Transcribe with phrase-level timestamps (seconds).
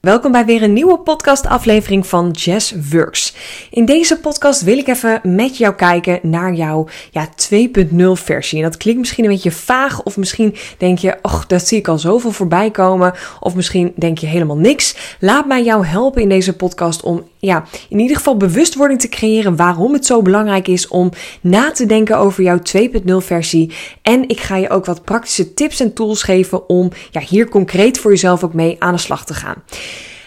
[0.00, 3.34] Welkom bij weer een nieuwe podcastaflevering van Jazz Works.
[3.70, 8.58] In deze podcast wil ik even met jou kijken naar jouw ja, 2.0 versie.
[8.58, 11.88] En dat klinkt misschien een beetje vaag, of misschien denk je, ach, dat zie ik
[11.88, 13.14] al zoveel voorbij komen.
[13.40, 15.16] Of misschien denk je helemaal niks.
[15.20, 19.56] Laat mij jou helpen in deze podcast om ja, in ieder geval bewustwording te creëren
[19.56, 23.72] waarom het zo belangrijk is om na te denken over jouw 2.0 versie.
[24.02, 27.98] En ik ga je ook wat praktische tips en tools geven om ja, hier concreet
[27.98, 29.62] voor jezelf ook mee aan de slag te gaan.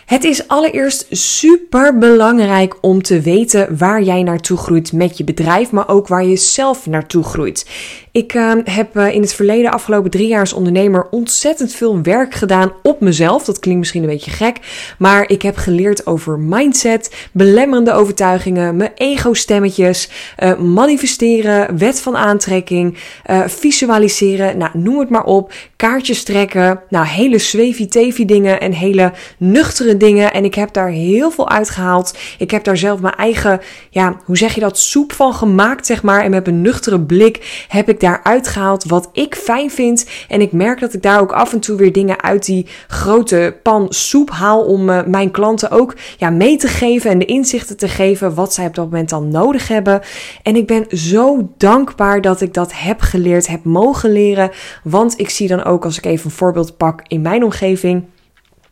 [0.06, 5.72] Het is allereerst super belangrijk om te weten waar jij naartoe groeit met je bedrijf,
[5.72, 7.66] maar ook waar je zelf naartoe groeit.
[8.12, 12.34] Ik uh, heb uh, in het verleden, afgelopen drie jaar als ondernemer, ontzettend veel werk
[12.34, 13.46] gedaan op mezelf.
[13.46, 14.58] Dat klinkt misschien een beetje gek,
[14.98, 20.10] maar ik heb geleerd over mindset, belemmerende overtuigingen, mijn ego-stemmetjes,
[20.40, 22.98] uh, manifesteren, wet van aantrekking,
[23.46, 29.98] visualiseren, nou noem het maar op, kaartjes trekken, nou hele zweefy-tevy dingen en hele nuchtere
[30.02, 30.34] dingen.
[30.34, 32.18] En ik heb daar heel veel uitgehaald.
[32.38, 36.04] Ik heb daar zelf mijn eigen, ja, hoe zeg je dat, soep van gemaakt, zeg
[36.04, 36.24] maar.
[36.24, 40.06] En met een nuchtere blik heb ik daaruit gehaald wat ik fijn vind.
[40.28, 43.58] En ik merk dat ik daar ook af en toe weer dingen uit die grote
[43.64, 47.78] pan soep haal om uh, mijn klanten ook ja, mee te geven en de inzichten
[47.78, 50.02] te geven wat zij op dat moment dan nodig hebben.
[50.44, 54.52] En ik ben zo dankbaar dat ik dat heb geleerd, heb mogen leren.
[54.84, 58.04] Want ik zie dan ook, als ik even een voorbeeld pak in mijn omgeving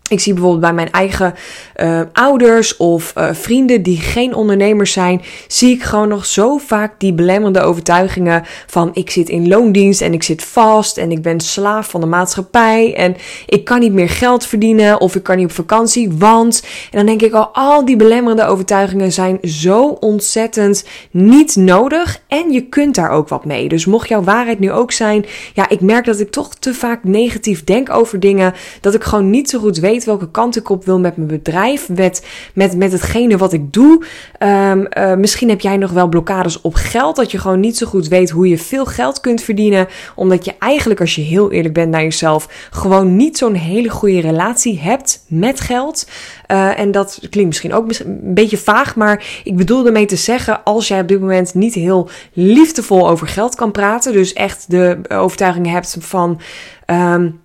[0.09, 1.33] ik zie bijvoorbeeld bij mijn eigen
[1.77, 6.93] uh, ouders of uh, vrienden die geen ondernemers zijn, zie ik gewoon nog zo vaak
[6.97, 11.39] die belemmerende overtuigingen van ik zit in loondienst en ik zit vast en ik ben
[11.39, 13.15] slaaf van de maatschappij en
[13.45, 17.05] ik kan niet meer geld verdienen of ik kan niet op vakantie, want en dan
[17.05, 22.95] denk ik al al die belemmerende overtuigingen zijn zo ontzettend niet nodig en je kunt
[22.95, 23.69] daar ook wat mee.
[23.69, 27.03] Dus mocht jouw waarheid nu ook zijn, ja, ik merk dat ik toch te vaak
[27.03, 30.85] negatief denk over dingen, dat ik gewoon niet zo goed weet welke kant ik op
[30.85, 34.03] wil met mijn bedrijf, met, met, met hetgene wat ik doe.
[34.39, 37.87] Um, uh, misschien heb jij nog wel blokkades op geld, dat je gewoon niet zo
[37.87, 41.73] goed weet hoe je veel geld kunt verdienen, omdat je eigenlijk, als je heel eerlijk
[41.73, 46.07] bent naar jezelf, gewoon niet zo'n hele goede relatie hebt met geld.
[46.51, 50.63] Uh, en dat klinkt misschien ook een beetje vaag, maar ik bedoel ermee te zeggen,
[50.63, 54.99] als jij op dit moment niet heel liefdevol over geld kan praten, dus echt de
[55.07, 56.39] overtuiging hebt van.
[56.85, 57.39] Um,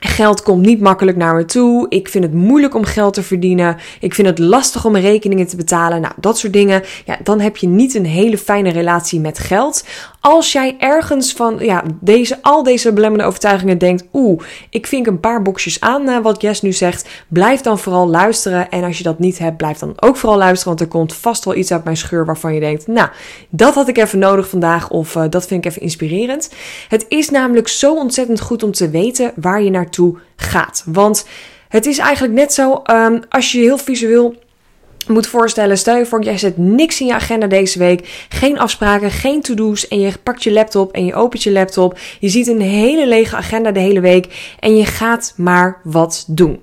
[0.00, 1.86] Geld komt niet makkelijk naar me toe.
[1.88, 3.76] Ik vind het moeilijk om geld te verdienen.
[4.00, 6.00] Ik vind het lastig om rekeningen te betalen.
[6.00, 6.82] Nou, dat soort dingen.
[7.04, 9.84] Ja, dan heb je niet een hele fijne relatie met geld.
[10.20, 15.20] Als jij ergens van ja, deze, al deze belemmerende overtuigingen denkt: oeh, ik vink een
[15.20, 18.70] paar boxjes aan uh, wat Jess nu zegt, blijf dan vooral luisteren.
[18.70, 20.68] En als je dat niet hebt, blijf dan ook vooral luisteren.
[20.68, 23.08] Want er komt vast wel iets uit mijn scheur waarvan je denkt: nou,
[23.48, 24.90] dat had ik even nodig vandaag.
[24.90, 26.50] Of uh, dat vind ik even inspirerend.
[26.88, 30.82] Het is namelijk zo ontzettend goed om te weten waar je naartoe gaat.
[30.86, 31.26] Want
[31.68, 34.34] het is eigenlijk net zo um, als je heel visueel
[35.08, 38.26] moet voorstellen, stel je voor, jij zet niks in je agenda deze week.
[38.28, 39.88] Geen afspraken, geen to-do's.
[39.88, 41.98] En je pakt je laptop en je opent je laptop.
[42.20, 44.54] Je ziet een hele lege agenda de hele week.
[44.58, 46.62] En je gaat maar wat doen.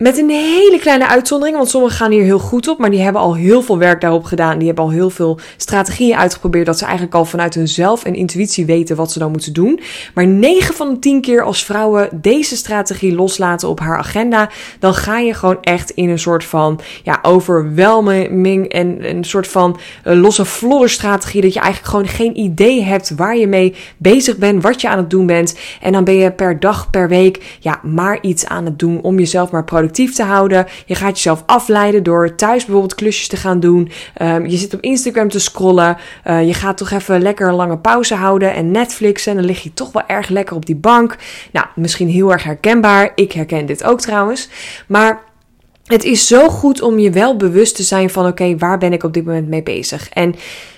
[0.00, 3.22] Met een hele kleine uitzondering, want sommigen gaan hier heel goed op, maar die hebben
[3.22, 4.58] al heel veel werk daarop gedaan.
[4.58, 8.66] Die hebben al heel veel strategieën uitgeprobeerd, dat ze eigenlijk al vanuit hunzelf en intuïtie
[8.66, 9.80] weten wat ze dan moeten doen.
[10.14, 14.94] Maar 9 van de 10 keer als vrouwen deze strategie loslaten op haar agenda, dan
[14.94, 20.44] ga je gewoon echt in een soort van ja, en een soort van uh, losse
[20.44, 24.88] flodderstrategie, dat je eigenlijk gewoon geen idee hebt waar je mee bezig bent, wat je
[24.88, 25.58] aan het doen bent.
[25.80, 29.18] En dan ben je per dag, per week, ja, maar iets aan het doen om
[29.18, 30.66] jezelf maar productief te houden.
[30.86, 33.90] Je gaat jezelf afleiden door thuis bijvoorbeeld klusjes te gaan doen.
[34.22, 35.96] Um, je zit op Instagram te scrollen.
[36.26, 39.30] Uh, je gaat toch even lekker lange pauze houden en Netflixen.
[39.30, 41.16] En dan lig je toch wel erg lekker op die bank.
[41.52, 43.12] Nou, misschien heel erg herkenbaar.
[43.14, 44.48] Ik herken dit ook trouwens.
[44.86, 45.22] Maar
[45.84, 49.02] het is zo goed om je wel bewust te zijn van: oké, waar ben ik
[49.02, 50.08] op dit moment mee bezig?
[50.08, 50.34] En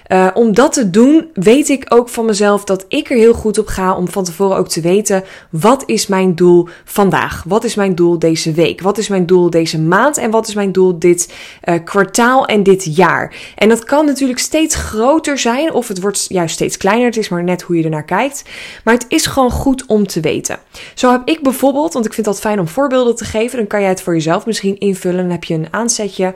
[0.08, 3.58] uh, om dat te doen, weet ik ook van mezelf dat ik er heel goed
[3.58, 7.44] op ga om van tevoren ook te weten: wat is mijn doel vandaag?
[7.46, 8.80] Wat is mijn doel deze week?
[8.80, 10.16] Wat is mijn doel deze maand?
[10.16, 11.34] En wat is mijn doel dit
[11.64, 13.34] uh, kwartaal en dit jaar?
[13.56, 17.06] En dat kan natuurlijk steeds groter zijn, of het wordt juist steeds kleiner.
[17.06, 18.44] Het is maar net hoe je ernaar kijkt.
[18.84, 20.58] Maar het is gewoon goed om te weten.
[20.94, 23.80] Zo heb ik bijvoorbeeld, want ik vind dat fijn om voorbeelden te geven, dan kan
[23.80, 25.20] jij het voor jezelf misschien invullen.
[25.20, 26.34] Dan heb je een aanzetje.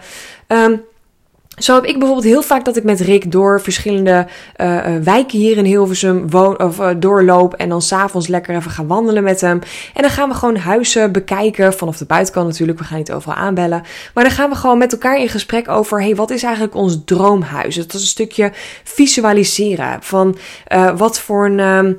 [0.49, 0.83] Um,
[1.57, 4.27] Zo heb ik bijvoorbeeld heel vaak dat ik met Rick door verschillende
[4.57, 7.55] uh, wijken hier in Hilversum woon, of, uh, doorloop.
[7.55, 9.61] En dan s'avonds lekker even gaan wandelen met hem.
[9.95, 11.73] En dan gaan we gewoon huizen bekijken.
[11.75, 12.79] Vanaf de buitenkant natuurlijk.
[12.79, 13.83] We gaan niet overal aanbellen.
[14.15, 16.01] Maar dan gaan we gewoon met elkaar in gesprek over.
[16.01, 17.75] hey, wat is eigenlijk ons droomhuis?
[17.75, 18.53] Dat is een stukje
[18.85, 19.99] visualiseren.
[20.01, 20.37] Van
[20.97, 21.99] wat voor een um,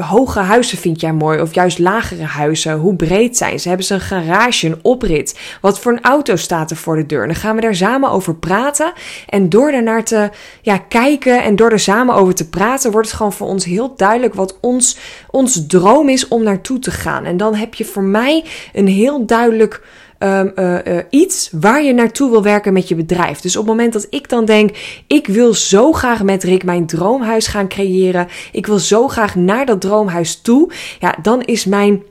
[0.00, 1.40] hoge huizen vind jij mooi?
[1.40, 2.72] Of juist lagere huizen?
[2.72, 3.68] Hoe breed zijn ze?
[3.68, 5.38] Hebben ze een garage, een oprit?
[5.60, 7.26] Wat voor een auto staat er voor de deur?
[7.26, 8.92] Dan gaan we daar samen over over praten.
[9.28, 10.30] En door daarnaar te
[10.62, 13.94] ja, kijken en door er samen over te praten, wordt het gewoon voor ons heel
[13.96, 14.98] duidelijk wat ons,
[15.30, 17.24] ons droom is om naartoe te gaan.
[17.24, 19.82] En dan heb je voor mij een heel duidelijk.
[20.20, 23.40] Um, uh, uh, iets waar je naartoe wil werken met je bedrijf.
[23.40, 24.70] Dus op het moment dat ik dan denk,
[25.06, 28.28] ik wil zo graag met Rick mijn droomhuis gaan creëren.
[28.52, 30.72] Ik wil zo graag naar dat droomhuis toe.
[31.00, 32.02] Ja, dan is mijn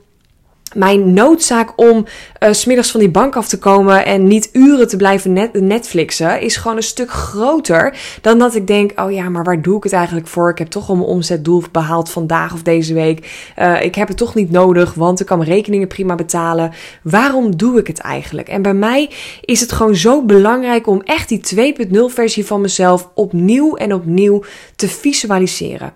[0.74, 2.06] mijn noodzaak om
[2.42, 6.40] uh, smiddags van die bank af te komen en niet uren te blijven net Netflixen
[6.40, 9.82] is gewoon een stuk groter dan dat ik denk: oh ja, maar waar doe ik
[9.82, 10.50] het eigenlijk voor?
[10.50, 13.52] Ik heb toch al mijn omzetdoel behaald vandaag of deze week.
[13.58, 16.72] Uh, ik heb het toch niet nodig, want ik kan mijn rekeningen prima betalen.
[17.02, 18.48] Waarom doe ik het eigenlijk?
[18.48, 19.10] En bij mij
[19.40, 24.42] is het gewoon zo belangrijk om echt die 2.0 versie van mezelf opnieuw en opnieuw
[24.76, 25.92] te visualiseren.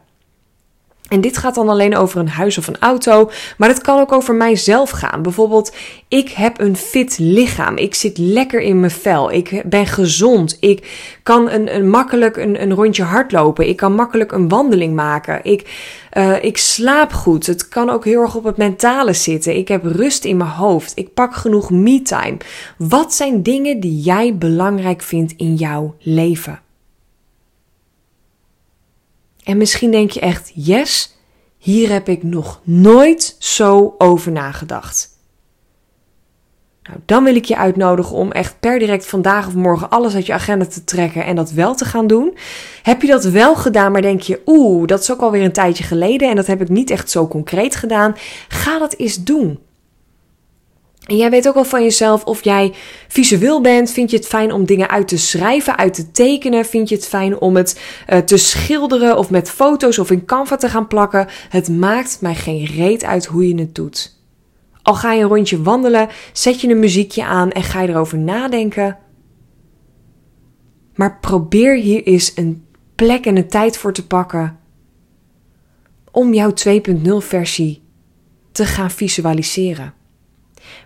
[1.12, 4.12] En dit gaat dan alleen over een huis of een auto, maar het kan ook
[4.12, 5.22] over mijzelf gaan.
[5.22, 5.74] Bijvoorbeeld,
[6.08, 7.76] ik heb een fit lichaam.
[7.76, 9.32] Ik zit lekker in mijn vel.
[9.32, 10.56] Ik ben gezond.
[10.60, 10.86] Ik
[11.22, 13.68] kan een, een makkelijk een, een rondje hardlopen.
[13.68, 15.40] Ik kan makkelijk een wandeling maken.
[15.42, 15.70] Ik,
[16.12, 17.46] uh, ik slaap goed.
[17.46, 19.56] Het kan ook heel erg op het mentale zitten.
[19.56, 20.92] Ik heb rust in mijn hoofd.
[20.94, 22.36] Ik pak genoeg me-time.
[22.78, 26.61] Wat zijn dingen die jij belangrijk vindt in jouw leven?
[29.44, 31.16] En misschien denk je echt, yes,
[31.58, 35.10] hier heb ik nog nooit zo over nagedacht.
[36.82, 40.26] Nou, dan wil ik je uitnodigen om echt per direct vandaag of morgen alles uit
[40.26, 42.36] je agenda te trekken en dat wel te gaan doen.
[42.82, 45.84] Heb je dat wel gedaan, maar denk je, oeh, dat is ook alweer een tijdje
[45.84, 48.14] geleden en dat heb ik niet echt zo concreet gedaan.
[48.48, 49.58] Ga dat eens doen.
[51.02, 52.72] En jij weet ook al van jezelf of jij
[53.08, 53.90] visueel bent.
[53.90, 56.64] Vind je het fijn om dingen uit te schrijven, uit te tekenen?
[56.64, 60.56] Vind je het fijn om het uh, te schilderen of met foto's of in Canva
[60.56, 61.28] te gaan plakken?
[61.48, 64.20] Het maakt mij geen reet uit hoe je het doet.
[64.82, 68.18] Al ga je een rondje wandelen, zet je een muziekje aan en ga je erover
[68.18, 68.98] nadenken.
[70.94, 72.64] Maar probeer hier eens een
[72.94, 74.58] plek en een tijd voor te pakken
[76.10, 77.82] om jouw 2.0 versie
[78.52, 79.94] te gaan visualiseren.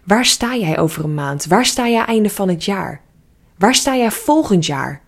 [0.05, 1.47] Waar sta jij over een maand?
[1.47, 3.01] Waar sta jij einde van het jaar?
[3.59, 5.03] Waar sta jij volgend jaar?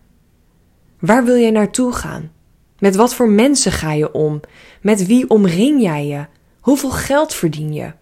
[1.00, 2.31] Waar wil jij naartoe gaan?
[2.79, 4.41] Met wat voor mensen ga je om?
[4.82, 6.26] Met wie omring jij je?
[6.61, 7.93] Hoeveel geld verdien je?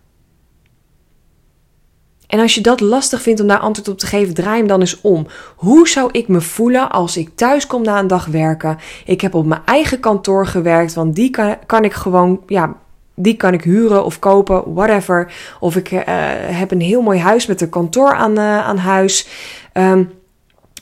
[2.26, 4.80] En als je dat lastig vindt om daar antwoord op te geven, draai hem dan
[4.80, 5.26] eens om.
[5.56, 8.78] Hoe zou ik me voelen als ik thuis kom na een dag werken?
[9.04, 12.76] Ik heb op mijn eigen kantoor gewerkt, want die kan, kan ik gewoon ja,
[13.16, 15.32] die kan ik huren of kopen, whatever.
[15.60, 16.02] Of ik uh,
[16.38, 19.28] heb een heel mooi huis met een kantoor aan, uh, aan huis.
[19.72, 20.10] Um,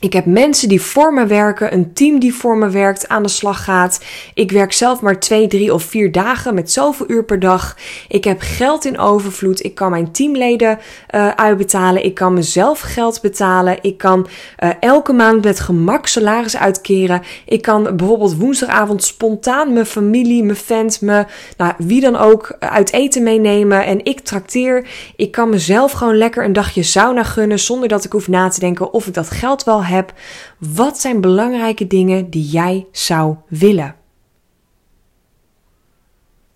[0.01, 3.29] ik heb mensen die voor me werken, een team die voor me werkt, aan de
[3.29, 4.05] slag gaat.
[4.35, 7.77] Ik werk zelf maar twee, drie of vier dagen met zoveel uur per dag.
[8.09, 9.65] Ik heb geld in overvloed.
[9.65, 10.79] Ik kan mijn teamleden
[11.15, 12.05] uh, uitbetalen.
[12.05, 13.79] Ik kan mezelf geld betalen.
[13.83, 14.27] Ik kan
[14.65, 17.23] uh, elke maand met gemak salaris uitkeren.
[17.47, 21.27] Ik kan bijvoorbeeld woensdagavond spontaan mijn familie, mijn fans, me,
[21.57, 23.85] nou, wie dan ook uit eten meenemen.
[23.85, 24.87] En ik trakteer.
[25.17, 28.61] Ik kan mezelf gewoon lekker een dagje sauna gunnen zonder dat ik hoef na te
[28.61, 29.93] denken of ik dat geld wel heb
[30.59, 33.95] Wat zijn belangrijke dingen die jij zou willen?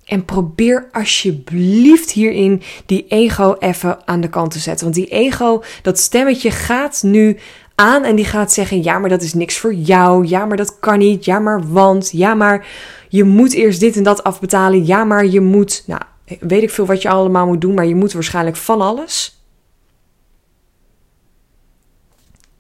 [0.05, 4.85] En probeer alsjeblieft hierin die ego even aan de kant te zetten.
[4.85, 7.39] Want die ego, dat stemmetje gaat nu
[7.75, 10.27] aan en die gaat zeggen: Ja, maar dat is niks voor jou.
[10.27, 11.25] Ja, maar dat kan niet.
[11.25, 12.11] Ja, maar want.
[12.13, 12.67] Ja, maar
[13.09, 14.87] je moet eerst dit en dat afbetalen.
[14.87, 15.85] Ja, maar je moet.
[15.87, 16.01] Nou,
[16.41, 19.38] weet ik veel wat je allemaal moet doen, maar je moet waarschijnlijk van alles.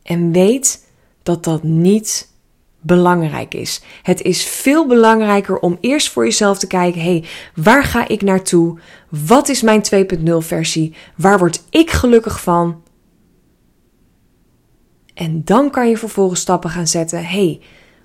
[0.08, 0.86] En weet
[1.22, 2.32] dat dat niet
[2.80, 3.82] belangrijk is.
[4.02, 7.24] Het is veel belangrijker om eerst voor jezelf te kijken: hey,
[7.54, 8.78] waar ga ik naartoe?
[9.08, 10.94] Wat is mijn 2.0 versie?
[11.16, 12.82] Waar word ik gelukkig van?
[15.14, 17.24] En dan kan je vervolgens stappen gaan zetten.
[17.24, 17.60] hey,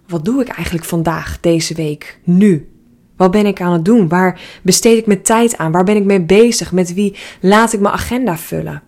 [0.08, 2.72] wat doe ik eigenlijk vandaag, deze week, nu?
[3.18, 4.08] Wat ben ik aan het doen?
[4.08, 5.72] Waar besteed ik mijn tijd aan?
[5.72, 6.72] Waar ben ik mee bezig?
[6.72, 8.84] Met wie laat ik mijn agenda vullen?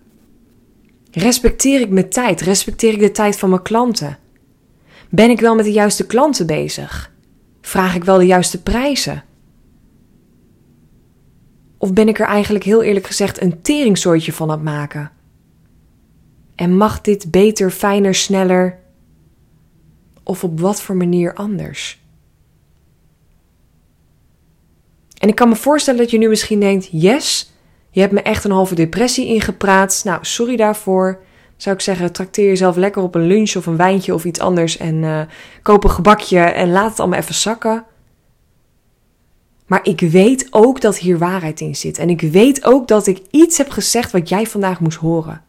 [1.16, 2.42] Respecteer ik mijn tijd?
[2.42, 4.18] Respecteer ik de tijd van mijn klanten?
[5.10, 7.12] Ben ik wel met de juiste klanten bezig?
[7.62, 9.24] Vraag ik wel de juiste prijzen?
[11.78, 15.12] Of ben ik er eigenlijk heel eerlijk gezegd een teringsoortje van aan het maken?
[16.56, 18.80] En mag dit beter, fijner, sneller
[20.24, 22.04] of op wat voor manier anders?
[25.18, 27.54] En ik kan me voorstellen dat je nu misschien denkt: Yes,
[27.96, 30.02] je hebt me echt een halve depressie ingepraat.
[30.04, 31.20] Nou, sorry daarvoor.
[31.58, 34.78] Zou ik zeggen, trakteer jezelf lekker op een lunch of een wijntje of iets anders.
[34.78, 35.22] En uh,
[35.62, 37.86] koop een gebakje en laat het allemaal even zakken.
[39.66, 41.98] Maar ik weet ook dat hier waarheid in zit.
[41.98, 45.44] En ik weet ook dat ik iets heb gezegd wat jij vandaag moest horen.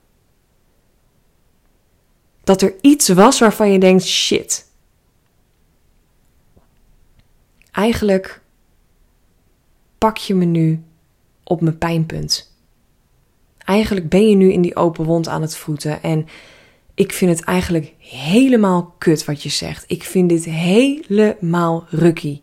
[2.44, 4.66] Dat er iets was waarvan je denkt: shit.
[7.70, 8.40] Eigenlijk
[9.98, 10.84] pak je me nu
[11.48, 12.54] op mijn pijnpunt.
[13.58, 16.26] Eigenlijk ben je nu in die open wond aan het voeten en
[16.94, 19.84] ik vind het eigenlijk helemaal kut wat je zegt.
[19.86, 22.42] Ik vind dit helemaal rukkie.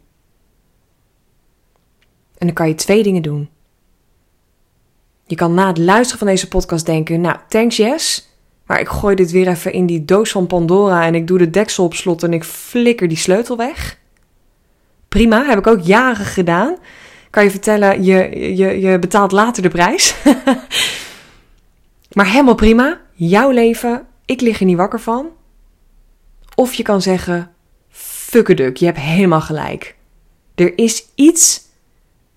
[2.38, 3.50] En dan kan je twee dingen doen.
[5.25, 8.29] Je kan na het luisteren van deze podcast denken: Nou, thanks, yes.
[8.65, 11.50] Maar ik gooi dit weer even in die doos van Pandora en ik doe de
[11.50, 14.00] deksel op slot en ik flikker die sleutel weg.
[15.07, 16.77] Prima, heb ik ook jaren gedaan.
[17.34, 20.16] Kan je vertellen, je, je, je betaalt later de prijs.
[22.16, 25.28] maar helemaal prima, jouw leven, ik lig er niet wakker van.
[26.56, 27.52] Of je kan zeggen:
[27.90, 28.48] fuck
[28.78, 29.96] je hebt helemaal gelijk.
[30.56, 31.62] Er is iets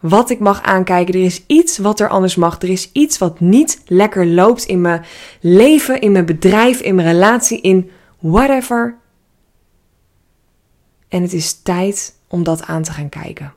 [0.01, 1.15] wat ik mag aankijken.
[1.15, 2.63] Er is iets wat er anders mag.
[2.63, 5.05] Er is iets wat niet lekker loopt in mijn
[5.41, 8.97] leven, in mijn bedrijf, in mijn relatie, in whatever.
[11.09, 13.56] En het is tijd om dat aan te gaan kijken.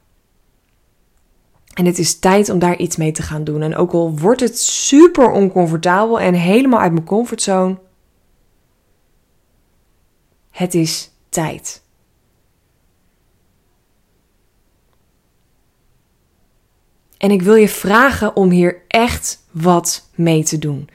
[1.73, 3.61] En het is tijd om daar iets mee te gaan doen.
[3.61, 7.77] En ook al wordt het super oncomfortabel en helemaal uit mijn comfortzone,
[10.49, 11.83] het is tijd.
[17.17, 20.89] En ik wil je vragen om hier echt wat mee te doen.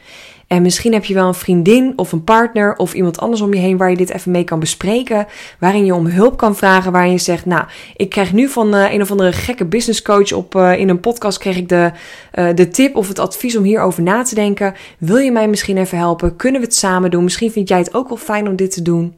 [0.55, 3.61] En misschien heb je wel een vriendin of een partner of iemand anders om je
[3.61, 5.27] heen waar je dit even mee kan bespreken.
[5.59, 6.93] Waarin je om hulp kan vragen.
[6.93, 7.65] Waarin je zegt: Nou,
[7.97, 11.01] ik krijg nu van uh, een of andere gekke business coach op uh, in een
[11.01, 11.39] podcast.
[11.39, 11.93] Kreeg ik de,
[12.35, 14.75] uh, de tip of het advies om hierover na te denken.
[14.99, 16.37] Wil je mij misschien even helpen?
[16.37, 17.25] Kunnen we het samen doen?
[17.25, 19.15] Misschien vind jij het ook wel fijn om dit te doen.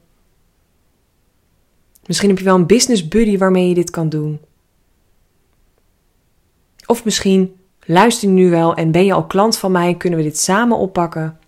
[2.06, 4.40] Misschien heb je wel een business buddy waarmee je dit kan doen.
[6.86, 7.54] Of misschien
[7.86, 11.38] luister nu wel en ben je al klant van mij, kunnen we dit samen oppakken.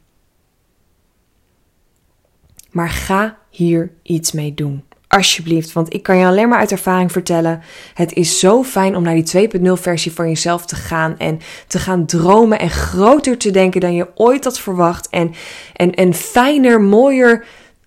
[2.71, 4.83] Maar ga hier iets mee doen.
[5.09, 7.63] Alsjeblieft, want ik kan je alleen maar uit ervaring vertellen.
[7.95, 11.79] Het is zo fijn om naar die 2.0 versie van jezelf te gaan en te
[11.79, 15.09] gaan dromen en groter te denken dan je ooit had verwacht.
[15.09, 15.35] En,
[15.73, 17.47] en, en fijner, mooier,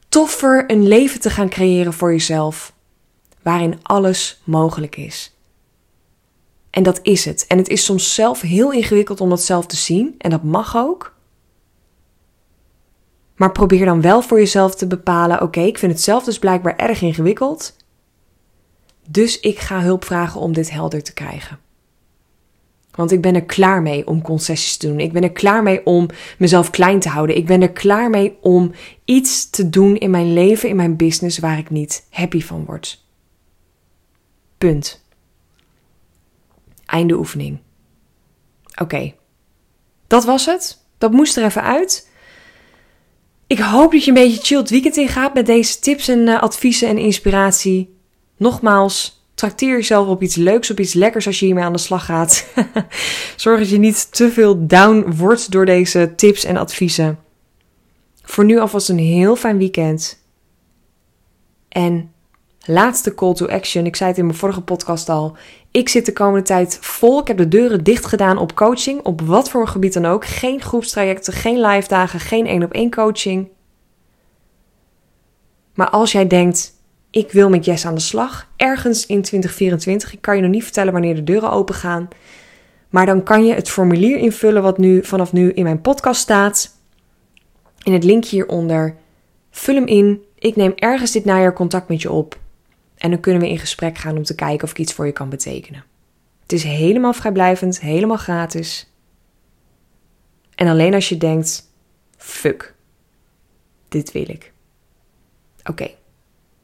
[0.09, 2.73] toffer een leven te gaan creëren voor jezelf.
[3.41, 5.35] Waarin alles mogelijk is.
[6.71, 7.45] En dat is het.
[7.47, 10.15] En het is soms zelf heel ingewikkeld om dat zelf te zien.
[10.17, 11.15] En dat mag ook.
[13.35, 16.75] Maar probeer dan wel voor jezelf te bepalen: oké, ik vind het zelf dus blijkbaar
[16.75, 17.75] erg ingewikkeld.
[19.07, 21.59] Dus ik ga hulp vragen om dit helder te krijgen.
[22.91, 24.99] Want ik ben er klaar mee om concessies te doen.
[24.99, 27.35] Ik ben er klaar mee om mezelf klein te houden.
[27.35, 28.71] Ik ben er klaar mee om
[29.05, 33.03] iets te doen in mijn leven, in mijn business, waar ik niet happy van word.
[34.57, 35.03] Punt.
[36.91, 37.59] Einde oefening.
[38.81, 39.13] Oké,
[40.07, 40.85] dat was het.
[40.97, 42.09] Dat moest er even uit.
[43.47, 46.87] Ik hoop dat je een beetje chilled weekend ingaat met deze tips en uh, adviezen
[46.87, 47.95] en inspiratie.
[48.37, 52.05] Nogmaals, trakteer jezelf op iets leuks, op iets lekkers als je hiermee aan de slag
[52.05, 52.47] gaat.
[53.35, 57.19] Zorg dat je niet te veel down wordt door deze tips en adviezen.
[58.23, 60.23] Voor nu alvast een heel fijn weekend.
[61.69, 62.11] En
[62.65, 63.85] laatste call to action.
[63.85, 65.37] Ik zei het in mijn vorige podcast al.
[65.71, 67.19] Ik zit de komende tijd vol.
[67.19, 70.25] Ik heb de deuren dicht gedaan op coaching, op wat voor gebied dan ook.
[70.25, 73.49] Geen groepstrajecten, geen live dagen, geen één op één coaching.
[75.73, 76.73] Maar als jij denkt,
[77.09, 80.63] ik wil met Jess aan de slag, ergens in 2024, ik kan je nog niet
[80.63, 82.07] vertellen wanneer de deuren open gaan.
[82.89, 86.77] Maar dan kan je het formulier invullen wat nu vanaf nu in mijn podcast staat.
[87.83, 88.95] In het linkje hieronder.
[89.51, 90.23] Vul hem in.
[90.37, 92.39] Ik neem ergens dit najaar contact met je op.
[93.01, 95.11] En dan kunnen we in gesprek gaan om te kijken of ik iets voor je
[95.11, 95.83] kan betekenen.
[96.41, 98.91] Het is helemaal vrijblijvend, helemaal gratis.
[100.55, 101.63] En alleen als je denkt:
[102.17, 102.75] fuck,
[103.87, 104.53] dit wil ik.
[105.63, 105.91] Oké,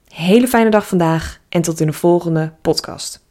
[0.07, 3.26] hele fijne dag vandaag en tot in de volgende podcast.